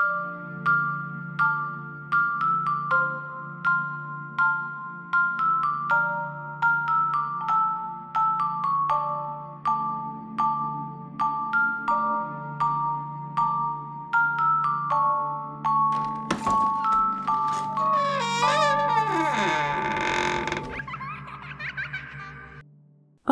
[0.00, 0.37] Thank you.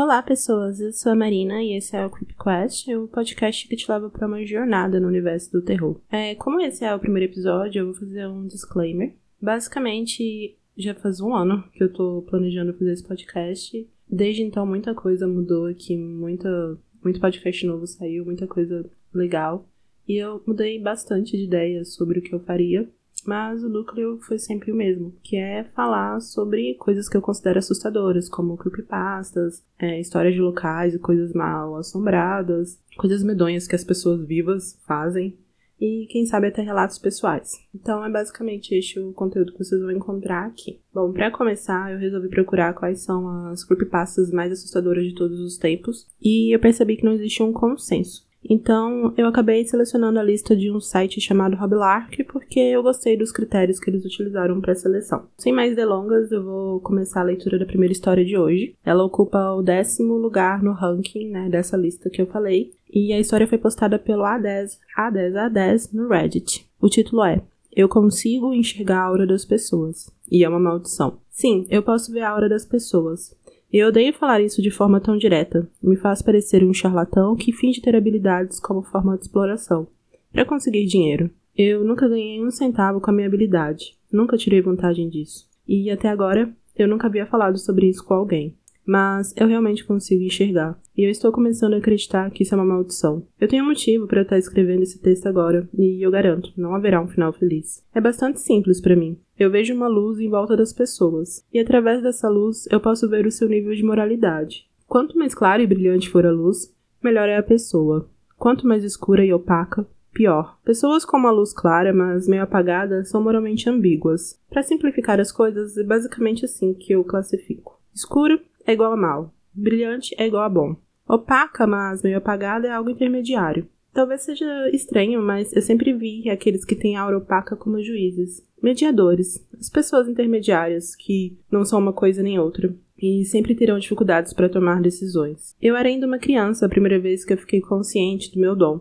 [0.07, 0.79] Olá, pessoas.
[0.79, 4.29] Eu sou a Marina e esse é o Creepquest, o podcast que te leva para
[4.29, 6.01] uma jornada no universo do terror.
[6.09, 9.15] É, como esse é o primeiro episódio, eu vou fazer um disclaimer.
[9.43, 13.91] Basicamente, já faz um ano que eu tô planejando fazer esse podcast.
[14.09, 19.69] Desde então, muita coisa mudou aqui, muita, muito podcast novo saiu, muita coisa legal.
[20.07, 22.89] E eu mudei bastante de ideias sobre o que eu faria
[23.27, 27.59] mas o núcleo foi sempre o mesmo, que é falar sobre coisas que eu considero
[27.59, 33.85] assustadoras, como creepypastas, é, histórias de locais e coisas mal assombradas, coisas medonhas que as
[33.85, 35.37] pessoas vivas fazem
[35.81, 37.53] e quem sabe até relatos pessoais.
[37.75, 40.81] Então é basicamente este o conteúdo que vocês vão encontrar aqui.
[40.93, 45.59] Bom, para começar, eu resolvi procurar quais são as creepypastas mais assustadoras de todos os
[45.59, 48.26] tempos e eu percebi que não existe um consenso.
[48.49, 53.33] Então, eu acabei selecionando a lista de um site chamado Hoblark porque eu gostei dos
[53.33, 55.27] critérios que eles utilizaram para a seleção.
[55.39, 58.75] Sem mais delongas, eu vou começar a leitura da primeira história de hoje.
[58.85, 63.19] Ela ocupa o décimo lugar no ranking né, dessa lista que eu falei, e a
[63.19, 66.67] história foi postada pelo A10, A10A10 no Reddit.
[66.81, 67.43] O título é
[67.75, 71.19] Eu consigo enxergar a aura das pessoas, e é uma maldição.
[71.31, 73.35] Sim, eu posso ver a aura das pessoas.
[73.79, 75.69] Eu odeio falar isso de forma tão direta.
[75.83, 79.87] Me faz parecer um charlatão que finge ter habilidades como forma de exploração.
[80.33, 81.29] Para conseguir dinheiro.
[81.55, 83.95] Eu nunca ganhei um centavo com a minha habilidade.
[84.11, 85.47] Nunca tirei vantagem disso.
[85.69, 90.23] E até agora, eu nunca havia falado sobre isso com alguém mas eu realmente consigo
[90.23, 90.79] enxergar.
[90.97, 93.27] E eu estou começando a acreditar que isso é uma maldição.
[93.41, 97.03] Eu tenho um motivo para estar escrevendo esse texto agora, e eu garanto, não haverá
[97.03, 97.85] um final feliz.
[97.95, 99.19] É bastante simples para mim.
[99.39, 103.27] Eu vejo uma luz em volta das pessoas, e através dessa luz eu posso ver
[103.27, 104.67] o seu nível de moralidade.
[104.87, 106.73] Quanto mais clara e brilhante for a luz,
[107.03, 108.09] melhor é a pessoa.
[108.39, 110.59] Quanto mais escura e opaca, pior.
[110.65, 114.41] Pessoas com uma luz clara, mas meio apagada, são moralmente ambíguas.
[114.49, 117.79] Para simplificar as coisas, é basicamente assim que eu classifico.
[117.95, 119.33] Escuro é igual a mal.
[119.55, 120.77] Brilhante é igual a bom.
[121.09, 123.69] Opaca, mas meio apagada é algo intermediário.
[123.93, 129.43] Talvez seja estranho, mas eu sempre vi aqueles que têm aura opaca como juízes, mediadores,
[129.59, 134.49] as pessoas intermediárias que não são uma coisa nem outra e sempre terão dificuldades para
[134.49, 135.55] tomar decisões.
[135.63, 138.81] Eu era ainda uma criança a primeira vez que eu fiquei consciente do meu dom.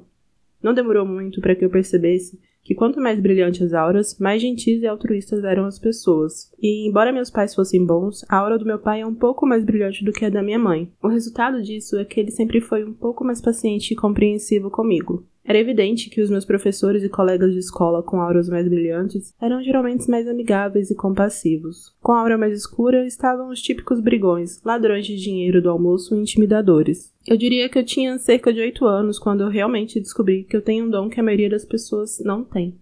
[0.61, 4.81] Não demorou muito para que eu percebesse que quanto mais brilhantes as auras, mais gentis
[4.81, 6.51] e altruístas eram as pessoas.
[6.59, 9.63] E embora meus pais fossem bons, a aura do meu pai é um pouco mais
[9.63, 10.91] brilhante do que a da minha mãe.
[11.01, 15.23] O resultado disso é que ele sempre foi um pouco mais paciente e compreensivo comigo.
[15.47, 19.61] Era evidente que os meus professores e colegas de escola com auras mais brilhantes eram
[19.61, 21.93] geralmente mais amigáveis e compassivos.
[22.01, 26.19] Com a aura mais escura estavam os típicos brigões, ladrões de dinheiro do almoço e
[26.19, 27.13] intimidadores.
[27.27, 30.63] Eu diria que eu tinha cerca de 8 anos quando eu realmente descobri que eu
[30.63, 32.75] tenho um dom que a maioria das pessoas não tem,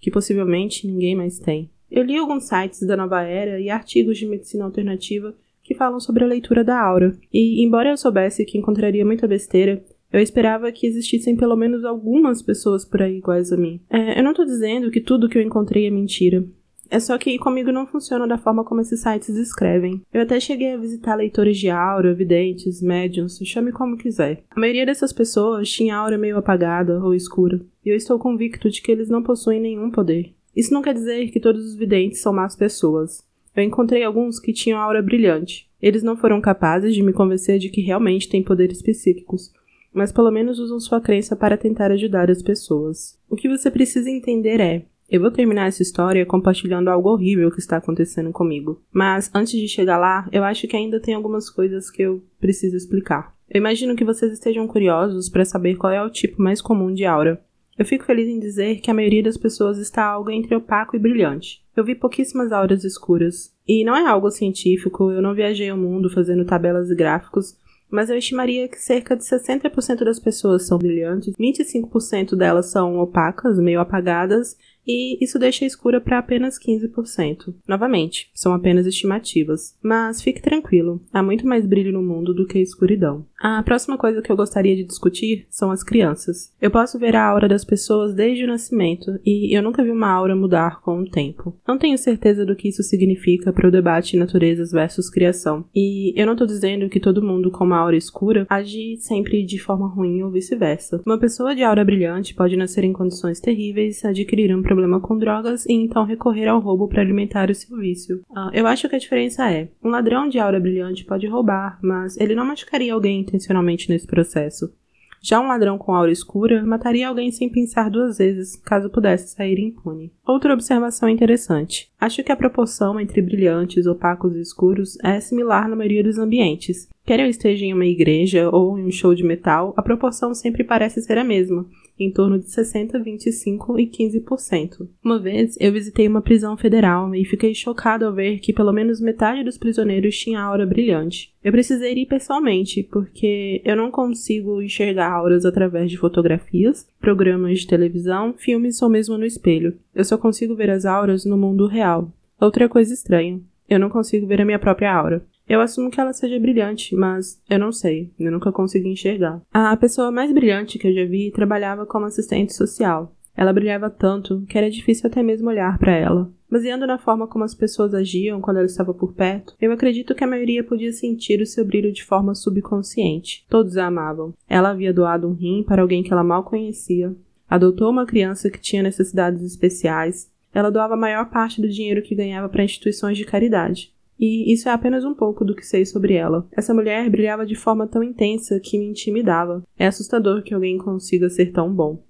[0.00, 1.70] que possivelmente ninguém mais tem.
[1.88, 6.24] Eu li alguns sites da nova era e artigos de medicina alternativa que falam sobre
[6.24, 10.86] a leitura da aura, e embora eu soubesse que encontraria muita besteira, eu esperava que
[10.86, 13.80] existissem pelo menos algumas pessoas por aí iguais a mim.
[13.90, 16.44] É, eu não tô dizendo que tudo que eu encontrei é mentira.
[16.90, 20.00] É só que comigo não funciona da forma como esses sites escrevem.
[20.12, 24.42] Eu até cheguei a visitar leitores de aura, videntes, médiums, chame como quiser.
[24.50, 28.80] A maioria dessas pessoas tinha aura meio apagada ou escura, e eu estou convicto de
[28.80, 30.32] que eles não possuem nenhum poder.
[30.56, 33.22] Isso não quer dizer que todos os videntes são más pessoas.
[33.54, 35.68] Eu encontrei alguns que tinham aura brilhante.
[35.80, 39.52] Eles não foram capazes de me convencer de que realmente têm poderes psíquicos,
[39.98, 43.18] mas pelo menos usam sua crença para tentar ajudar as pessoas.
[43.28, 47.58] O que você precisa entender é: eu vou terminar essa história compartilhando algo horrível que
[47.58, 48.80] está acontecendo comigo.
[48.92, 52.76] Mas antes de chegar lá, eu acho que ainda tem algumas coisas que eu preciso
[52.76, 53.34] explicar.
[53.50, 57.04] Eu imagino que vocês estejam curiosos para saber qual é o tipo mais comum de
[57.04, 57.42] aura.
[57.78, 60.98] Eu fico feliz em dizer que a maioria das pessoas está algo entre opaco e
[60.98, 61.62] brilhante.
[61.76, 63.54] Eu vi pouquíssimas auras escuras.
[63.66, 67.56] E não é algo científico, eu não viajei ao mundo fazendo tabelas e gráficos,
[67.90, 73.58] mas eu estimaria que cerca de 60% das pessoas são brilhantes, 25% delas são opacas,
[73.58, 74.56] meio apagadas,
[74.88, 77.54] e isso deixa a escura para apenas 15%.
[77.68, 82.58] Novamente, são apenas estimativas, mas fique tranquilo, há muito mais brilho no mundo do que
[82.58, 83.26] escuridão.
[83.38, 86.52] A próxima coisa que eu gostaria de discutir são as crianças.
[86.60, 90.10] Eu posso ver a aura das pessoas desde o nascimento e eu nunca vi uma
[90.10, 91.54] aura mudar com o tempo.
[91.66, 95.64] Não tenho certeza do que isso significa para o debate naturezas versus criação.
[95.74, 99.58] E eu não estou dizendo que todo mundo com uma aura escura age sempre de
[99.58, 101.00] forma ruim ou vice-versa.
[101.06, 105.66] Uma pessoa de aura brilhante pode nascer em condições terríveis, adquirir um problema com drogas
[105.66, 108.22] e então recorrer ao roubo para alimentar o seu vício.
[108.30, 112.16] Uh, eu acho que a diferença é: um ladrão de aura brilhante pode roubar, mas
[112.18, 114.72] ele não machucaria alguém intencionalmente nesse processo.
[115.20, 119.58] Já um ladrão com aura escura mataria alguém sem pensar duas vezes, caso pudesse sair
[119.58, 120.12] impune.
[120.26, 121.90] Outra observação interessante.
[122.00, 126.88] Acho que a proporção entre brilhantes, opacos e escuros é similar na maioria dos ambientes.
[127.04, 130.62] Quer eu esteja em uma igreja ou em um show de metal, a proporção sempre
[130.62, 131.66] parece ser a mesma,
[131.98, 134.88] em torno de 60, 25 e 15%.
[135.02, 139.00] Uma vez eu visitei uma prisão federal e fiquei chocado ao ver que pelo menos
[139.00, 141.32] metade dos prisioneiros tinha aura brilhante.
[141.42, 147.66] Eu precisei ir pessoalmente, porque eu não consigo enxergar auras através de fotografias, programas de
[147.66, 149.76] televisão, filmes ou mesmo no espelho.
[149.94, 152.12] Eu só consigo ver as auras no mundo real.
[152.40, 155.24] Outra coisa estranha, eu não consigo ver a minha própria aura.
[155.48, 159.40] Eu assumo que ela seja brilhante, mas eu não sei, eu nunca consegui enxergar.
[159.52, 163.14] A pessoa mais brilhante que eu já vi trabalhava como assistente social.
[163.34, 166.30] Ela brilhava tanto que era difícil até mesmo olhar para ela.
[166.50, 170.24] Baseando na forma como as pessoas agiam quando ela estava por perto, eu acredito que
[170.24, 173.46] a maioria podia sentir o seu brilho de forma subconsciente.
[173.48, 174.34] Todos a amavam.
[174.48, 177.14] Ela havia doado um rim para alguém que ela mal conhecia,
[177.48, 182.14] adotou uma criança que tinha necessidades especiais, ela doava a maior parte do dinheiro que
[182.14, 183.92] ganhava para instituições de caridade.
[184.18, 186.46] E isso é apenas um pouco do que sei sobre ela.
[186.52, 189.62] Essa mulher brilhava de forma tão intensa que me intimidava.
[189.78, 192.02] É assustador que alguém consiga ser tão bom.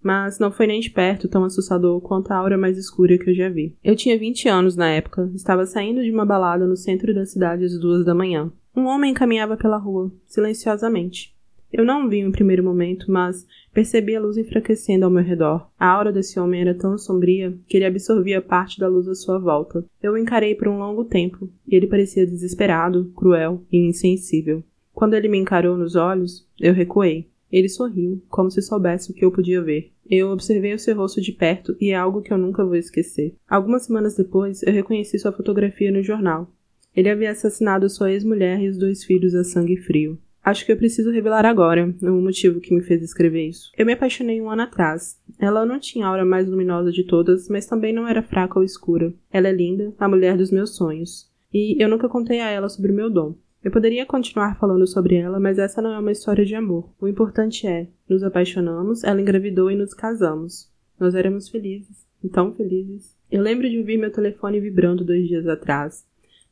[0.00, 3.34] Mas não foi nem de perto tão assustador quanto a aura mais escura que eu
[3.34, 3.76] já vi.
[3.82, 7.64] Eu tinha 20 anos na época, estava saindo de uma balada no centro da cidade
[7.64, 8.52] às duas da manhã.
[8.76, 11.36] Um homem caminhava pela rua, silenciosamente.
[11.72, 15.68] Eu não vi em primeiro momento, mas percebi a luz enfraquecendo ao meu redor.
[15.78, 19.38] A aura desse homem era tão sombria que ele absorvia parte da luz à sua
[19.38, 19.84] volta.
[20.02, 24.62] Eu o encarei por um longo tempo, e ele parecia desesperado, cruel e insensível.
[24.92, 27.28] Quando ele me encarou nos olhos, eu recuei.
[27.52, 29.92] Ele sorriu, como se soubesse o que eu podia ver.
[30.10, 33.34] Eu observei o seu rosto de perto e é algo que eu nunca vou esquecer.
[33.48, 36.50] Algumas semanas depois, eu reconheci sua fotografia no jornal.
[36.96, 40.18] Ele havia assassinado sua ex-mulher e os dois filhos a sangue frio.
[40.44, 43.70] Acho que eu preciso revelar agora o motivo que me fez escrever isso.
[43.76, 45.20] Eu me apaixonei um ano atrás.
[45.38, 48.64] Ela não tinha a aura mais luminosa de todas, mas também não era fraca ou
[48.64, 49.12] escura.
[49.30, 51.30] Ela é linda, a mulher dos meus sonhos.
[51.52, 53.34] E eu nunca contei a ela sobre o meu dom.
[53.62, 56.88] Eu poderia continuar falando sobre ela, mas essa não é uma história de amor.
[57.00, 60.70] O importante é, nos apaixonamos, ela engravidou e nos casamos.
[60.98, 63.16] Nós éramos felizes, tão felizes.
[63.30, 66.06] Eu lembro de ouvir meu telefone vibrando dois dias atrás.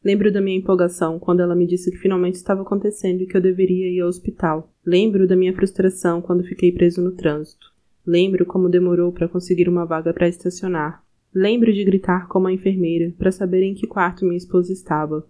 [0.06, 3.40] Lembro da minha empolgação quando ela me disse que finalmente estava acontecendo e que eu
[3.40, 4.72] deveria ir ao hospital.
[4.86, 7.74] Lembro da minha frustração quando fiquei preso no trânsito.
[8.06, 11.02] Lembro como demorou para conseguir uma vaga para estacionar.
[11.34, 15.26] Lembro de gritar como a enfermeira para saber em que quarto minha esposa estava.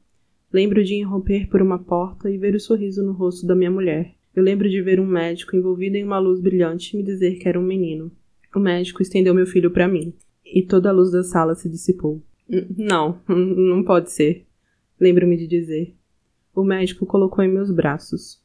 [0.52, 4.12] Lembro de irromper por uma porta e ver o sorriso no rosto da minha mulher.
[4.34, 7.58] Eu lembro de ver um médico envolvido em uma luz brilhante me dizer que era
[7.58, 8.12] um menino.
[8.54, 10.12] O médico estendeu meu filho para mim,
[10.44, 12.22] e toda a luz da sala se dissipou.
[12.76, 14.45] Não, não pode ser
[15.00, 15.94] lembro-me de dizer.
[16.54, 18.40] O médico colocou em meus braços.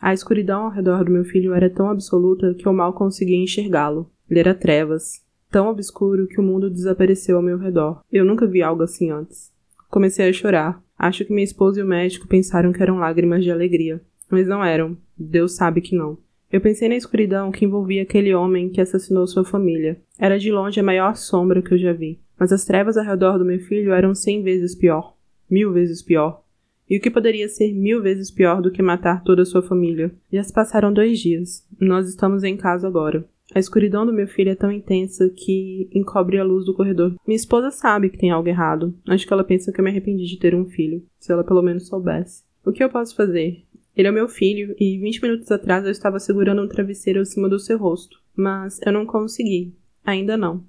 [0.00, 4.10] A escuridão ao redor do meu filho era tão absoluta que eu mal conseguia enxergá-lo.
[4.28, 8.02] Ele era trevas, tão obscuro que o mundo desapareceu ao meu redor.
[8.12, 9.52] Eu nunca vi algo assim antes.
[9.88, 10.82] Comecei a chorar.
[10.98, 14.02] Acho que minha esposa e o médico pensaram que eram lágrimas de alegria.
[14.28, 14.96] Mas não eram.
[15.16, 16.18] Deus sabe que não.
[16.50, 20.00] Eu pensei na escuridão que envolvia aquele homem que assassinou sua família.
[20.18, 22.20] Era de longe a maior sombra que eu já vi.
[22.38, 25.13] Mas as trevas ao redor do meu filho eram cem vezes pior
[25.50, 26.42] mil vezes pior.
[26.88, 30.12] E o que poderia ser mil vezes pior do que matar toda a sua família?
[30.32, 31.66] Já se passaram dois dias.
[31.80, 33.26] Nós estamos em casa agora.
[33.54, 37.14] A escuridão do meu filho é tão intensa que encobre a luz do corredor.
[37.26, 38.94] Minha esposa sabe que tem algo errado.
[39.06, 41.02] Acho que ela pensa que eu me arrependi de ter um filho.
[41.18, 42.42] Se ela pelo menos soubesse.
[42.64, 43.62] O que eu posso fazer?
[43.96, 47.58] Ele é meu filho e 20 minutos atrás eu estava segurando um travesseiro acima do
[47.58, 48.18] seu rosto.
[48.34, 49.74] Mas eu não consegui.
[50.04, 50.64] Ainda não.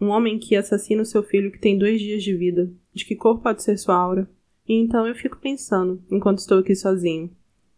[0.00, 2.70] Um homem que assassina o seu filho que tem dois dias de vida.
[2.92, 4.28] De que cor pode ser sua aura?
[4.68, 7.30] E então eu fico pensando, enquanto estou aqui sozinho.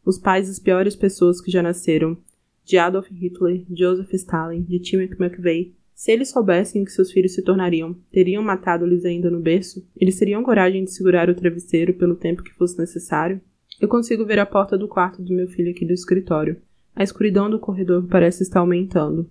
[0.04, 2.16] Os pais das piores pessoas que já nasceram.
[2.64, 5.74] De Adolf Hitler, Joseph Stalin, de Timothy McVeigh.
[5.94, 9.86] Se eles soubessem que seus filhos se tornariam, teriam matado-lhes ainda no berço?
[9.96, 13.40] Eles teriam coragem de segurar o travesseiro pelo tempo que fosse necessário?
[13.80, 16.60] Eu consigo ver a porta do quarto do meu filho aqui do escritório.
[16.94, 19.30] A escuridão do corredor parece estar aumentando.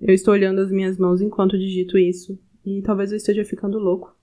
[0.00, 4.14] Eu estou olhando as minhas mãos enquanto digito isso, e talvez eu esteja ficando louco,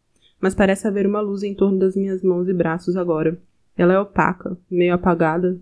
[0.41, 3.39] mas parece haver uma luz em torno das minhas mãos e braços agora.
[3.77, 5.57] Ela é opaca, meio apagada.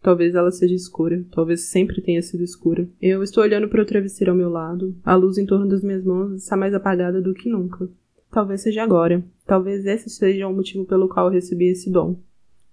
[0.00, 2.88] Talvez ela seja escura, talvez sempre tenha sido escura.
[3.02, 4.94] Eu estou olhando para o travesseiro ao meu lado.
[5.04, 7.88] A luz em torno das minhas mãos está mais apagada do que nunca.
[8.30, 9.22] Talvez seja agora.
[9.46, 12.16] Talvez esse seja o motivo pelo qual eu recebi esse dom.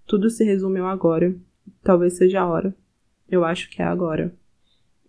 [0.07, 1.35] Tudo se resume ao agora.
[1.83, 2.75] Talvez seja a hora.
[3.29, 4.33] Eu acho que é agora.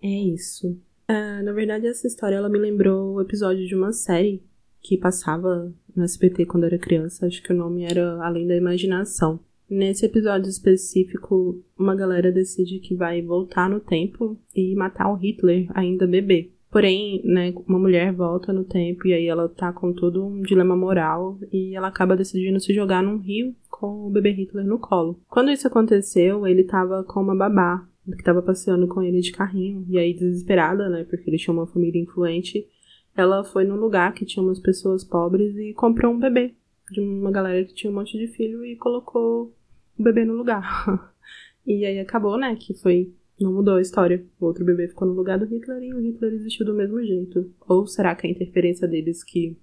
[0.02, 0.70] É isso.
[1.08, 4.42] Uh, na verdade, essa história ela me lembrou o episódio de uma série
[4.82, 7.26] que passava no SBT quando era criança.
[7.26, 9.40] Acho que o nome era Além da Imaginação.
[9.70, 15.66] Nesse episódio específico, uma galera decide que vai voltar no tempo e matar o Hitler
[15.74, 16.50] ainda bebê.
[16.70, 20.74] Porém, né, uma mulher volta no tempo e aí ela tá com todo um dilema
[20.74, 25.20] moral e ela acaba decidindo se jogar num rio com o bebê Hitler no colo.
[25.28, 27.86] Quando isso aconteceu, ele tava com uma babá
[28.16, 31.66] que tava passeando com ele de carrinho e aí desesperada, né, porque ele tinha uma
[31.66, 32.66] família influente,
[33.16, 36.54] ela foi num lugar que tinha umas pessoas pobres e comprou um bebê
[36.90, 39.54] de uma galera que tinha um monte de filho e colocou
[39.98, 41.12] o bebê no lugar.
[41.66, 44.24] e aí acabou, né, que foi não mudou a história.
[44.40, 47.52] O outro bebê ficou no lugar do Hitler e o Hitler existiu do mesmo jeito.
[47.68, 49.56] Ou será que a interferência deles que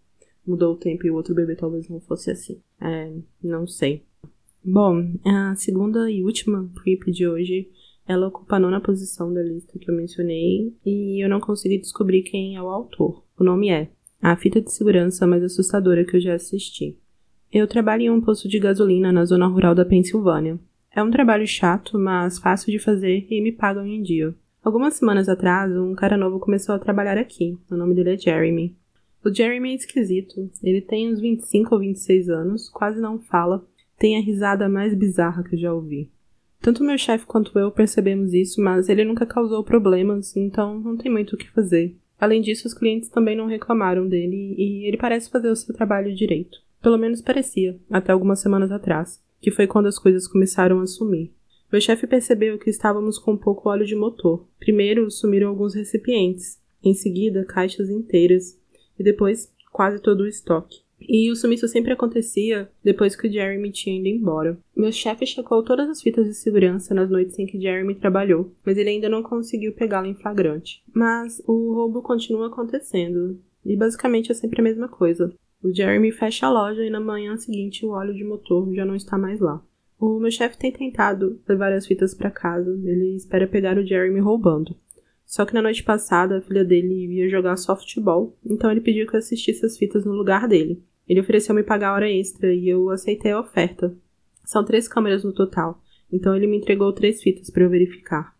[0.45, 2.61] mudou o tempo e o outro bebê talvez não fosse assim?
[2.81, 4.03] É, não sei.
[4.63, 7.69] Bom, a segunda e última creep de hoje,
[8.09, 12.23] ela ocupa a nona posição da lista que eu mencionei e eu não consegui descobrir
[12.23, 13.23] quem é o autor.
[13.37, 13.87] O nome é
[14.19, 16.97] A Fita de Segurança Mais Assustadora que eu já assisti.
[17.53, 20.59] Eu trabalho em um posto de gasolina na zona rural da Pensilvânia.
[20.91, 24.33] É um trabalho chato, mas fácil de fazer e me pagam em dia.
[24.63, 27.59] Algumas semanas atrás, um cara novo começou a trabalhar aqui.
[27.69, 28.75] O nome dele é Jeremy.
[29.23, 30.49] O Jeremy é esquisito.
[30.63, 33.63] Ele tem uns 25 ou 26 anos, quase não fala,
[33.99, 36.09] tem a risada mais bizarra que eu já ouvi.
[36.61, 41.11] Tanto meu chefe quanto eu percebemos isso, mas ele nunca causou problemas, então não tem
[41.11, 41.95] muito o que fazer.
[42.19, 46.13] Além disso, os clientes também não reclamaram dele e ele parece fazer o seu trabalho
[46.13, 46.59] direito.
[46.81, 51.31] Pelo menos parecia, até algumas semanas atrás que foi quando as coisas começaram a sumir.
[51.71, 54.45] Meu chefe percebeu que estávamos com pouco óleo de motor.
[54.59, 58.59] Primeiro sumiram alguns recipientes, em seguida caixas inteiras,
[58.97, 60.81] e depois quase todo o estoque.
[61.01, 64.57] E o sumiço sempre acontecia depois que o Jeremy tinha ido embora.
[64.75, 68.77] Meu chefe checou todas as fitas de segurança nas noites em que Jeremy trabalhou, mas
[68.77, 70.83] ele ainda não conseguiu pegá-lo em flagrante.
[70.93, 75.33] Mas o roubo continua acontecendo, e basicamente é sempre a mesma coisa.
[75.63, 78.95] O Jeremy fecha a loja e na manhã seguinte o óleo de motor já não
[78.95, 79.61] está mais lá.
[79.99, 84.21] O meu chefe tem tentado levar as fitas para casa, ele espera pegar o Jeremy
[84.21, 84.73] roubando.
[85.29, 89.13] Só que na noite passada a filha dele ia jogar softball, então ele pediu que
[89.13, 90.81] eu assistisse as fitas no lugar dele.
[91.07, 93.95] Ele ofereceu me pagar hora extra e eu aceitei a oferta.
[94.43, 98.35] São três câmeras no total, então ele me entregou três fitas para eu verificar.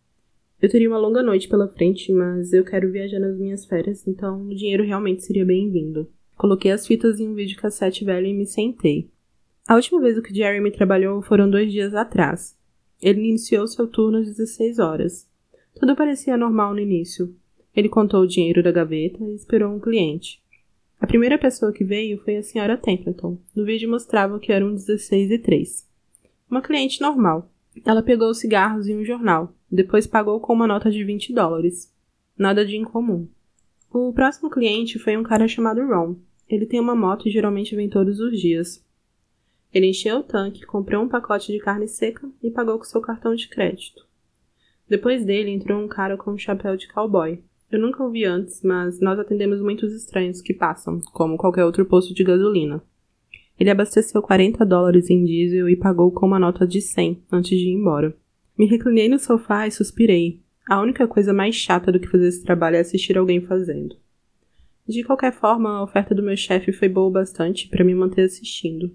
[0.60, 4.48] Eu teria uma longa noite pela frente, mas eu quero viajar nas minhas férias, então
[4.48, 6.10] o dinheiro realmente seria bem-vindo.
[6.36, 9.12] Coloquei as fitas em um vídeo cassete velho e me sentei.
[9.68, 12.58] A última vez que Jeremy trabalhou foram dois dias atrás.
[13.00, 15.29] Ele iniciou seu turno às 16 horas.
[15.80, 17.34] Tudo parecia normal no início.
[17.74, 20.44] Ele contou o dinheiro da gaveta e esperou um cliente.
[21.00, 23.38] A primeira pessoa que veio foi a senhora Templeton.
[23.56, 25.88] No vídeo mostrava que eram 16 e 3.
[26.52, 27.50] Uma cliente normal.
[27.86, 29.54] Ela pegou os cigarros e um jornal.
[29.72, 31.90] Depois pagou com uma nota de 20 dólares.
[32.38, 33.30] Nada de incomum.
[33.90, 36.18] O próximo cliente foi um cara chamado Ron.
[36.50, 38.86] Ele tem uma moto e geralmente vem todos os dias.
[39.74, 43.34] Ele encheu o tanque, comprou um pacote de carne seca e pagou com seu cartão
[43.34, 44.09] de crédito.
[44.90, 47.44] Depois dele entrou um cara com um chapéu de cowboy.
[47.72, 51.86] Eu nunca o vi antes, mas nós atendemos muitos estranhos que passam, como qualquer outro
[51.86, 52.82] posto de gasolina.
[53.60, 57.68] Ele abasteceu 40 dólares em diesel e pagou com uma nota de 100 antes de
[57.68, 58.16] ir embora.
[58.58, 60.42] Me reclinei no sofá e suspirei.
[60.68, 63.96] A única coisa mais chata do que fazer esse trabalho é assistir alguém fazendo.
[64.88, 68.24] De qualquer forma, a oferta do meu chefe foi boa o bastante para me manter
[68.24, 68.92] assistindo.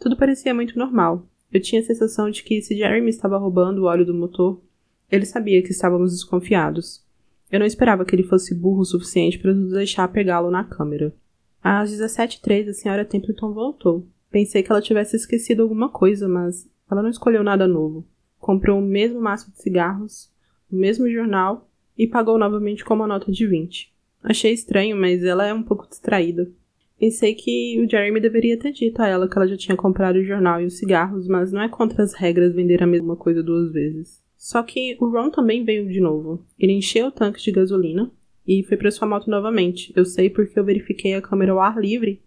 [0.00, 1.26] Tudo parecia muito normal.
[1.52, 4.60] Eu tinha a sensação de que se Jeremy estava roubando o óleo do motor,
[5.10, 7.04] ele sabia que estávamos desconfiados.
[7.50, 11.14] Eu não esperava que ele fosse burro o suficiente para nos deixar pegá-lo na câmera.
[11.62, 14.06] Às 17h03, a senhora Templeton voltou.
[14.30, 18.06] Pensei que ela tivesse esquecido alguma coisa, mas ela não escolheu nada novo.
[18.38, 20.30] Comprou o mesmo maço de cigarros,
[20.70, 23.92] o mesmo jornal e pagou novamente com uma nota de 20.
[24.22, 26.50] Achei estranho, mas ela é um pouco distraída.
[26.98, 30.24] Pensei que o Jeremy deveria ter dito a ela que ela já tinha comprado o
[30.24, 33.72] jornal e os cigarros, mas não é contra as regras vender a mesma coisa duas
[33.72, 34.20] vezes.
[34.38, 36.46] Só que o Ron também veio de novo.
[36.56, 38.10] Ele encheu o tanque de gasolina
[38.46, 39.92] e foi para sua moto novamente.
[39.96, 42.22] Eu sei porque eu verifiquei a câmera ao ar livre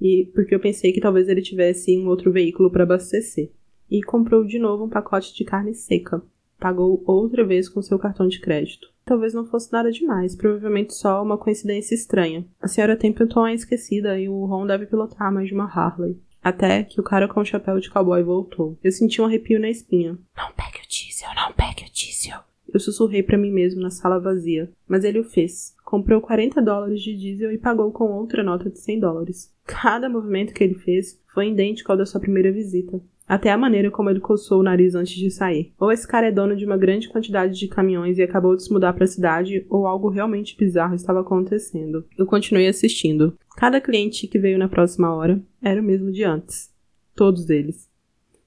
[0.00, 3.52] e porque eu pensei que talvez ele tivesse um outro veículo para abastecer.
[3.88, 6.20] E comprou de novo um pacote de carne seca.
[6.58, 8.90] Pagou outra vez com seu cartão de crédito.
[9.04, 12.44] Talvez não fosse nada demais, provavelmente só uma coincidência estranha.
[12.60, 16.18] A senhora Templeton é esquecida e o Ron deve pilotar mais de uma Harley.
[16.42, 18.76] Até que o cara com o chapéu de cowboy voltou.
[18.82, 20.18] Eu senti um arrepio na espinha.
[20.36, 20.81] Não pegue
[21.22, 22.40] diesel, não pegue o diesel.
[22.72, 25.74] Eu sussurrei para mim mesmo na sala vazia, mas ele o fez.
[25.84, 29.54] Comprou 40 dólares de diesel e pagou com outra nota de 100 dólares.
[29.64, 33.00] Cada movimento que ele fez foi idêntico ao da sua primeira visita.
[33.28, 35.72] Até a maneira como ele coçou o nariz antes de sair.
[35.78, 38.72] Ou esse cara é dono de uma grande quantidade de caminhões e acabou de se
[38.72, 42.04] mudar para a cidade, ou algo realmente bizarro estava acontecendo.
[42.18, 43.38] Eu continuei assistindo.
[43.56, 46.70] Cada cliente que veio na próxima hora era o mesmo de antes.
[47.14, 47.88] Todos eles.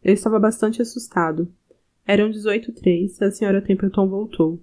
[0.03, 1.47] Eu estava bastante assustado.
[2.07, 4.61] Eram 18h03 e a senhora Templeton voltou.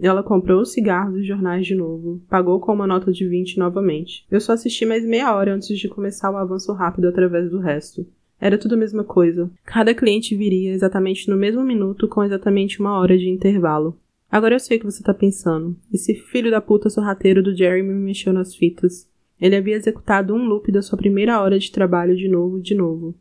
[0.00, 4.24] Ela comprou os cigarros e jornais de novo, pagou com uma nota de 20 novamente.
[4.30, 8.06] Eu só assisti mais meia hora antes de começar o avanço rápido através do resto.
[8.40, 9.50] Era tudo a mesma coisa.
[9.64, 13.98] Cada cliente viria exatamente no mesmo minuto com exatamente uma hora de intervalo.
[14.30, 15.76] Agora eu sei o que você tá pensando.
[15.92, 19.08] Esse filho da puta sorrateiro do Jeremy me mexeu nas fitas.
[19.40, 23.14] Ele havia executado um loop da sua primeira hora de trabalho de novo, de novo.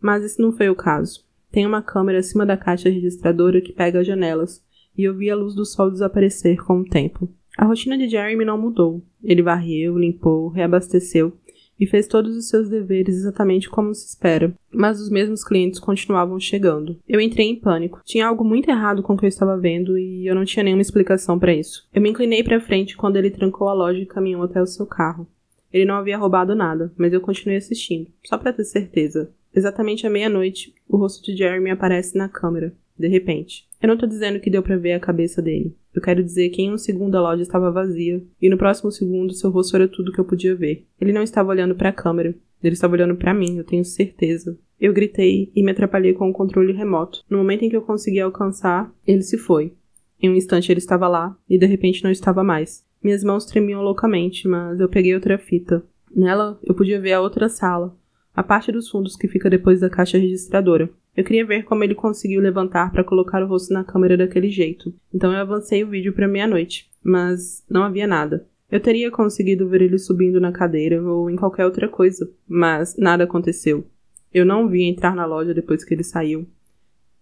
[0.00, 1.24] Mas esse não foi o caso.
[1.52, 4.64] Tem uma câmera acima da caixa registradora que pega as janelas,
[4.96, 7.28] e eu vi a luz do sol desaparecer com o tempo.
[7.56, 9.04] A rotina de Jeremy não mudou.
[9.22, 11.34] Ele varreu, limpou, reabasteceu
[11.78, 16.38] e fez todos os seus deveres exatamente como se espera, mas os mesmos clientes continuavam
[16.38, 16.96] chegando.
[17.08, 18.00] Eu entrei em pânico.
[18.04, 20.82] Tinha algo muito errado com o que eu estava vendo e eu não tinha nenhuma
[20.82, 21.88] explicação para isso.
[21.92, 24.86] Eu me inclinei para frente quando ele trancou a loja e caminhou até o seu
[24.86, 25.26] carro.
[25.72, 29.32] Ele não havia roubado nada, mas eu continuei assistindo, só para ter certeza.
[29.54, 33.66] Exatamente à meia-noite, o rosto de Jeremy aparece na câmera, de repente.
[33.80, 35.74] Eu não tô dizendo que deu para ver a cabeça dele.
[35.94, 39.32] Eu quero dizer que em um segundo a loja estava vazia, e no próximo segundo
[39.32, 40.86] seu rosto era tudo que eu podia ver.
[41.00, 44.56] Ele não estava olhando para a câmera, ele estava olhando para mim, eu tenho certeza.
[44.78, 47.24] Eu gritei e me atrapalhei com o controle remoto.
[47.28, 49.72] No momento em que eu consegui alcançar, ele se foi.
[50.20, 52.84] Em um instante ele estava lá, e de repente não estava mais.
[53.02, 55.82] Minhas mãos tremiam loucamente, mas eu peguei outra fita.
[56.14, 57.96] Nela, eu podia ver a outra sala,
[58.34, 60.90] a parte dos fundos que fica depois da caixa registradora.
[61.16, 64.94] Eu queria ver como ele conseguiu levantar para colocar o rosto na câmera daquele jeito,
[65.12, 68.46] então eu avancei o vídeo para meia-noite, mas não havia nada.
[68.70, 73.24] Eu teria conseguido ver ele subindo na cadeira ou em qualquer outra coisa, mas nada
[73.24, 73.86] aconteceu.
[74.32, 76.48] Eu não o vi entrar na loja depois que ele saiu.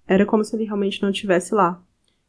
[0.07, 1.83] Era como se ele realmente não estivesse lá.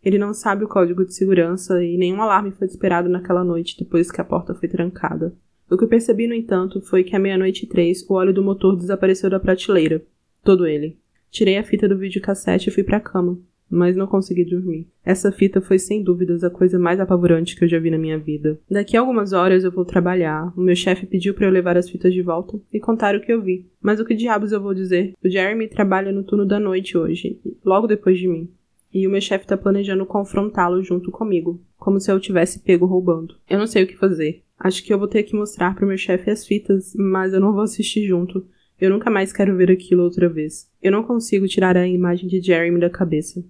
[0.04, 4.12] Ele não sabe o código de segurança e nenhum alarme foi esperado naquela noite depois
[4.12, 5.36] que a porta foi trancada.
[5.72, 8.76] O que percebi, no entanto, foi que à meia-noite e três o óleo do motor
[8.76, 10.04] desapareceu da prateleira.
[10.44, 10.98] Todo ele.
[11.30, 14.86] Tirei a fita do videocassete e fui para a cama, mas não consegui dormir.
[15.06, 18.20] Essa fita foi sem dúvidas a coisa mais apavorante que eu já vi na minha
[18.20, 18.60] vida.
[18.70, 20.52] Daqui a algumas horas eu vou trabalhar.
[20.58, 23.32] O meu chefe pediu para eu levar as fitas de volta e contar o que
[23.32, 23.66] eu vi.
[23.82, 25.14] Mas o que diabos eu vou dizer?
[25.24, 28.50] O Jeremy trabalha no turno da noite hoje, logo depois de mim.
[28.94, 33.36] E o meu chefe tá planejando confrontá-lo junto comigo, como se eu tivesse pego roubando.
[33.50, 34.44] Eu não sei o que fazer.
[34.60, 37.54] Acho que eu vou ter que mostrar pro meu chefe as fitas, mas eu não
[37.54, 38.46] vou assistir junto.
[38.80, 40.70] Eu nunca mais quero ver aquilo outra vez.
[40.82, 43.44] Eu não consigo tirar a imagem de Jeremy da cabeça.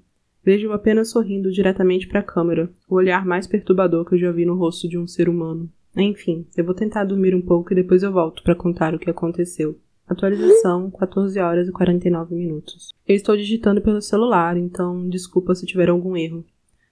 [0.44, 4.46] Vejo-o apenas sorrindo diretamente para a câmera, o olhar mais perturbador que eu já vi
[4.46, 5.70] no rosto de um ser humano.
[5.96, 9.10] Enfim, eu vou tentar dormir um pouco e depois eu volto para contar o que
[9.10, 9.78] aconteceu.
[10.12, 12.94] Atualização 14 horas e 49 minutos.
[13.08, 16.44] Eu estou digitando pelo celular, então desculpa se tiver algum erro.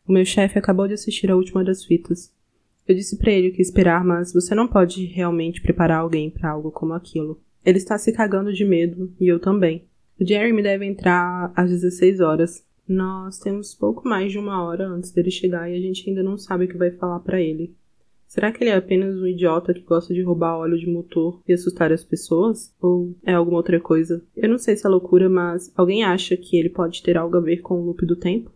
[0.08, 2.34] O meu chefe acabou de assistir a última das fitas.
[2.88, 6.72] Eu disse para ele que esperar, mas você não pode realmente preparar alguém para algo
[6.72, 7.38] como aquilo.
[7.66, 9.84] Ele está se cagando de medo, e eu também.
[10.18, 12.66] O Jeremy deve entrar às 16 horas.
[12.88, 16.38] Nós temos pouco mais de uma hora antes dele chegar e a gente ainda não
[16.38, 17.76] sabe o que vai falar para ele.
[18.30, 21.52] Será que ele é apenas um idiota que gosta de roubar óleo de motor e
[21.52, 22.72] assustar as pessoas?
[22.80, 24.24] Ou é alguma outra coisa?
[24.38, 27.42] Eu não sei se é loucura, mas alguém acha que ele pode ter algo a
[27.42, 28.52] ver com o loop do tempo?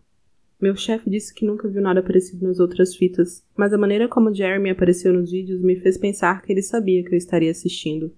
[0.62, 4.32] Meu chefe disse que nunca viu nada parecido nas outras fitas, mas a maneira como
[4.32, 8.12] Jeremy apareceu nos vídeos me fez pensar que ele sabia que eu estaria assistindo.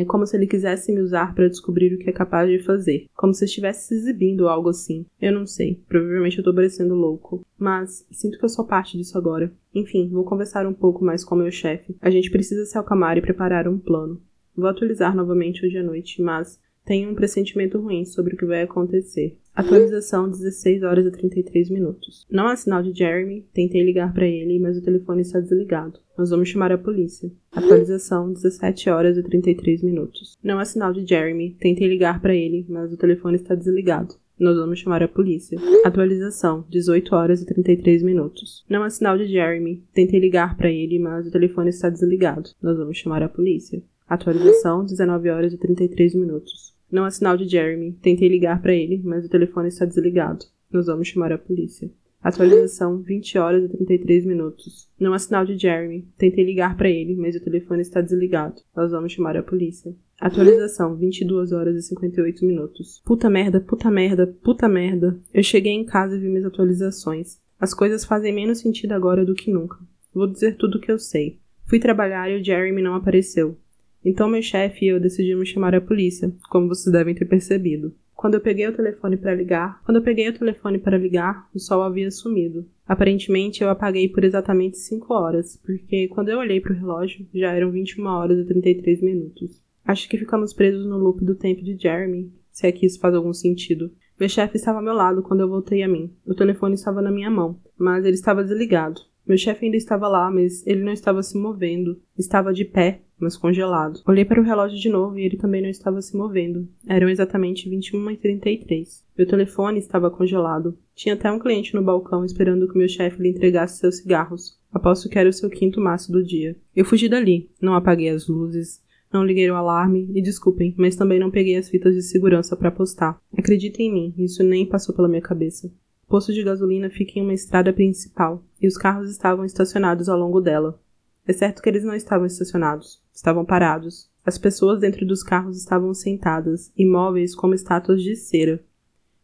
[0.00, 3.06] É como se ele quisesse me usar para descobrir o que é capaz de fazer.
[3.16, 5.06] Como se estivesse se exibindo algo assim.
[5.20, 5.80] Eu não sei.
[5.88, 7.44] Provavelmente eu tô parecendo louco.
[7.58, 9.52] Mas sinto que eu sou parte disso agora.
[9.74, 11.96] Enfim, vou conversar um pouco mais com meu chefe.
[12.00, 14.20] A gente precisa se acalmar e preparar um plano.
[14.54, 18.62] Vou atualizar novamente hoje à noite, mas tenho um pressentimento ruim sobre o que vai
[18.62, 19.38] acontecer.
[19.54, 22.26] Atualização 16 horas e 33 minutos.
[22.30, 26.00] Não há sinal de Jeremy, tentei ligar para ele, mas o telefone está desligado.
[26.16, 27.30] Nós vamos chamar a polícia.
[27.52, 30.38] Atualização 17 horas e 33 minutos.
[30.42, 34.14] Não há sinal de Jeremy, tentei ligar para ele, mas o telefone está desligado.
[34.40, 35.58] Nós vamos chamar a polícia.
[35.84, 38.64] Atualização 18 horas e 33 minutos.
[38.70, 42.50] Não há sinal de Jeremy, tentei ligar para ele, mas o telefone está desligado.
[42.62, 43.82] Nós vamos chamar a polícia.
[44.08, 46.72] Atualização 19 horas e 33 minutos.
[46.92, 47.92] Não há sinal de Jeremy.
[48.02, 50.44] Tentei ligar para ele, mas o telefone está desligado.
[50.70, 51.90] Nós vamos chamar a polícia.
[52.22, 54.88] Atualização 20 horas e 33 minutos.
[55.00, 56.06] Não há sinal de Jeremy.
[56.18, 58.60] Tentei ligar para ele, mas o telefone está desligado.
[58.76, 59.92] Nós vamos chamar a polícia.
[60.20, 63.02] Atualização 22 horas e 58 minutos.
[63.04, 65.18] Puta merda, puta merda, puta merda.
[65.32, 67.40] Eu cheguei em casa e vi minhas atualizações.
[67.58, 69.78] As coisas fazem menos sentido agora do que nunca.
[70.14, 71.40] Vou dizer tudo o que eu sei.
[71.64, 73.56] Fui trabalhar e o Jeremy não apareceu.
[74.04, 77.94] Então meu chefe e eu decidimos chamar a polícia, como vocês devem ter percebido.
[78.14, 81.58] Quando eu peguei o telefone para ligar, quando eu peguei o telefone para ligar, o
[81.58, 82.64] sol havia sumido.
[82.86, 87.52] Aparentemente eu apaguei por exatamente 5 horas, porque quando eu olhei para o relógio, já
[87.52, 89.60] eram 21 horas e 33 minutos.
[89.84, 93.14] Acho que ficamos presos no loop do tempo de Jeremy, se é que isso faz
[93.14, 93.90] algum sentido.
[94.20, 96.12] Meu chefe estava ao meu lado quando eu voltei a mim.
[96.24, 99.00] O telefone estava na minha mão, mas ele estava desligado.
[99.26, 102.00] Meu chefe ainda estava lá, mas ele não estava se movendo.
[102.16, 104.02] Estava de pé, mas congelado.
[104.06, 106.68] Olhei para o relógio de novo e ele também não estava se movendo.
[106.86, 109.02] Eram exatamente 21h33.
[109.16, 110.76] Meu telefone estava congelado.
[110.94, 114.58] Tinha até um cliente no balcão esperando que meu chefe lhe entregasse seus cigarros.
[114.72, 116.56] Aposto que era o seu quinto maço do dia.
[116.74, 117.50] Eu fugi dali.
[117.60, 118.82] Não apaguei as luzes.
[119.12, 122.70] Não liguei o alarme e desculpem, mas também não peguei as fitas de segurança para
[122.70, 123.20] postar.
[123.36, 125.70] Acreditem em mim, isso nem passou pela minha cabeça.
[126.04, 130.18] O posto de gasolina fica em uma estrada principal e os carros estavam estacionados ao
[130.18, 130.80] longo dela.
[131.26, 134.10] É certo que eles não estavam estacionados, estavam parados.
[134.24, 138.62] As pessoas dentro dos carros estavam sentadas, imóveis como estátuas de cera.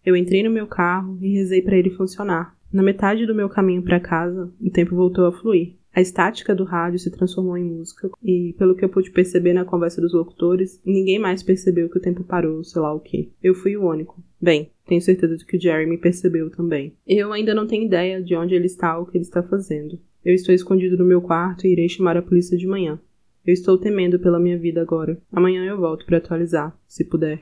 [0.05, 2.57] Eu entrei no meu carro e rezei para ele funcionar.
[2.73, 5.79] Na metade do meu caminho para casa, o tempo voltou a fluir.
[5.95, 9.65] A estática do rádio se transformou em música, e pelo que eu pude perceber na
[9.65, 13.33] conversa dos locutores, ninguém mais percebeu que o tempo parou, sei lá o que.
[13.43, 14.23] Eu fui o único.
[14.41, 16.95] Bem, tenho certeza de que o Jeremy percebeu também.
[17.07, 19.99] Eu ainda não tenho ideia de onde ele está ou o que ele está fazendo.
[20.25, 23.01] Eu estou escondido no meu quarto e irei chamar a polícia de manhã.
[23.49, 25.19] Eu estou temendo pela minha vida agora.
[25.33, 27.41] Amanhã eu volto para atualizar, se puder.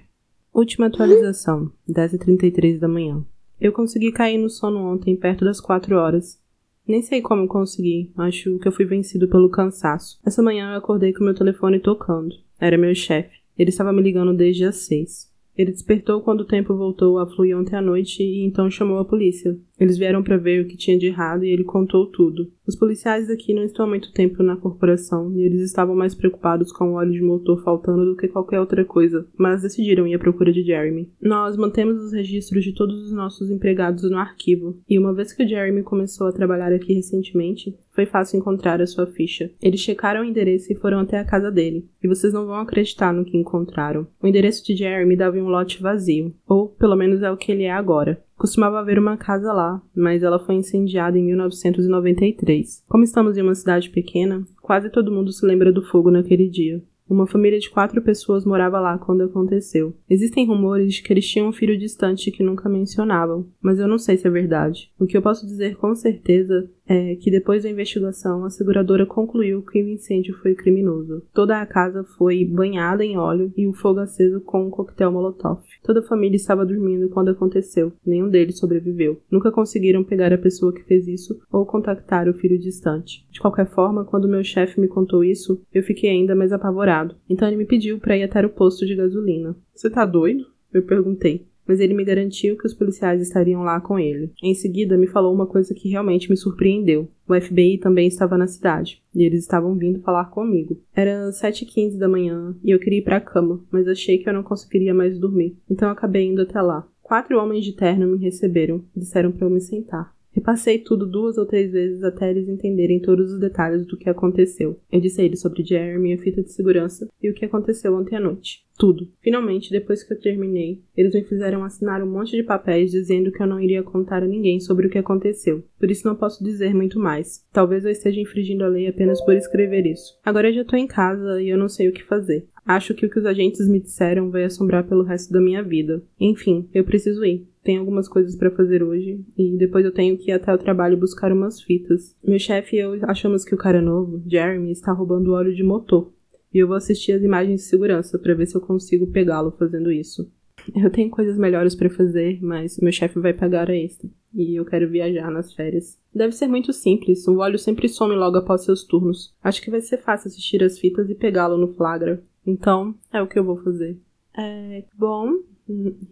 [0.55, 3.27] Última atualização, 10h33 da manhã.
[3.61, 6.41] Eu consegui cair no sono ontem perto das 4 horas.
[6.87, 10.21] Nem sei como consegui, acho que eu fui vencido pelo cansaço.
[10.25, 12.37] Essa manhã eu acordei com meu telefone tocando.
[12.61, 13.41] Era meu chefe.
[13.59, 15.29] Ele estava me ligando desde as 6.
[15.57, 19.05] Ele despertou quando o tempo voltou a fluir ontem à noite e então chamou a
[19.05, 19.57] polícia.
[19.79, 22.51] Eles vieram para ver o que tinha de errado e ele contou tudo.
[22.67, 26.73] Os policiais aqui não estão há muito tempo na corporação e eles estavam mais preocupados
[26.73, 30.19] com o óleo de motor faltando do que qualquer outra coisa, mas decidiram ir à
[30.19, 31.11] procura de Jeremy.
[31.21, 35.45] Nós mantemos os registros de todos os nossos empregados no arquivo, e uma vez que
[35.45, 39.51] o Jeremy começou a trabalhar aqui recentemente, foi fácil encontrar a sua ficha.
[39.63, 43.13] Eles checaram o endereço e foram até a casa dele, e vocês não vão acreditar
[43.13, 44.07] no que encontraram.
[44.21, 47.53] O endereço de Jeremy dava em um lote vazio, ou pelo menos é o que
[47.53, 48.21] ele é agora.
[48.37, 52.85] Costumava haver uma casa lá, mas ela foi incendiada em 1993.
[52.87, 56.83] Como estamos em uma cidade pequena, quase todo mundo se lembra do fogo naquele dia.
[57.09, 59.95] Uma família de quatro pessoas morava lá quando aconteceu.
[60.11, 63.97] Existem rumores de que eles tinham um filho distante que nunca mencionavam, mas eu não
[63.97, 64.91] sei se é verdade.
[64.99, 69.63] O que eu posso dizer com certeza é que depois da investigação, a seguradora concluiu
[69.63, 71.23] que o incêndio foi criminoso.
[71.35, 75.61] Toda a casa foi banhada em óleo e o fogo aceso com um coquetel molotov.
[75.83, 77.93] Toda a família estava dormindo quando aconteceu.
[78.05, 79.21] Nenhum deles sobreviveu.
[79.31, 83.27] Nunca conseguiram pegar a pessoa que fez isso ou contactar o filho distante.
[83.31, 87.17] De qualquer forma, quando meu chefe me contou isso, eu fiquei ainda mais apavorado.
[87.29, 89.57] Então ele me pediu para ir até o posto de gasolina.
[89.75, 90.45] Você tá doido?
[90.73, 94.31] Eu perguntei mas ele me garantiu que os policiais estariam lá com ele.
[94.43, 97.09] Em seguida, me falou uma coisa que realmente me surpreendeu.
[97.29, 100.81] O FBI também estava na cidade, e eles estavam vindo falar comigo.
[100.95, 104.35] Era 7h15 da manhã, e eu queria ir para a cama, mas achei que eu
[104.35, 106.87] não conseguiria mais dormir, então acabei indo até lá.
[107.03, 110.16] Quatro homens de terno me receberam e disseram para eu me sentar.
[110.37, 114.79] Repassei tudo duas ou três vezes até eles entenderem todos os detalhes do que aconteceu.
[114.93, 118.17] Eu disse a eles sobre Jeremy, a fita de segurança e o que aconteceu ontem
[118.17, 118.67] à noite.
[118.79, 119.09] Tudo.
[119.23, 123.43] Finalmente, depois que eu terminei, eles me fizeram assinar um monte de papéis dizendo que
[123.43, 125.65] eu não iria contar a ninguém sobre o que aconteceu.
[125.79, 127.43] Por isso não posso dizer muito mais.
[127.51, 130.19] Talvez eu esteja infringindo a lei apenas por escrever isso.
[130.23, 132.47] Agora eu já tô em casa e eu não sei o que fazer.
[132.67, 136.03] Acho que o que os agentes me disseram vai assombrar pelo resto da minha vida.
[136.19, 137.47] Enfim, eu preciso ir.
[137.63, 140.97] Tenho algumas coisas para fazer hoje e depois eu tenho que ir até o trabalho
[140.97, 142.17] buscar umas fitas.
[142.27, 146.13] Meu chefe e eu achamos que o cara novo, Jeremy, está roubando óleo de motor.
[146.53, 149.93] E eu vou assistir as imagens de segurança para ver se eu consigo pegá-lo fazendo
[149.93, 150.29] isso.
[150.75, 154.09] Eu tenho coisas melhores para fazer, mas meu chefe vai pagar a extra.
[154.35, 155.99] E eu quero viajar nas férias.
[156.15, 159.35] Deve ser muito simples, o óleo sempre some logo após seus turnos.
[159.43, 162.23] Acho que vai ser fácil assistir as fitas e pegá-lo no flagra.
[162.47, 163.99] Então, é o que eu vou fazer.
[164.37, 165.41] É, bom,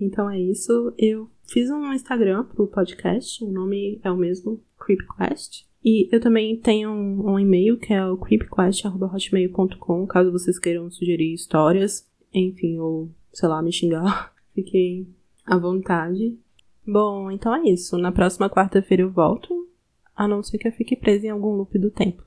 [0.01, 0.93] então é isso.
[0.99, 5.67] Eu fiz um Instagram pro podcast, o nome é o mesmo, Creepquest.
[5.85, 11.35] E eu também tenho um, um e-mail que é o creepquest.hotmail.com, caso vocês queiram sugerir
[11.35, 15.07] histórias, enfim, ou sei lá, me xingar, fiquem
[15.45, 16.39] à vontade.
[16.87, 17.99] Bom, então é isso.
[17.99, 19.69] Na próxima quarta-feira eu volto,
[20.17, 22.25] a não ser que eu fique presa em algum loop do tempo.